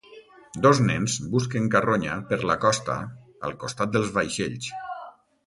Dos 0.65 0.79
nens 0.85 1.17
busquen 1.35 1.67
carronya 1.75 2.15
per 2.31 2.39
la 2.53 2.57
costa 2.65 2.97
al 3.51 3.55
costat 3.67 3.95
dels 3.99 4.11
vaixells. 4.19 4.73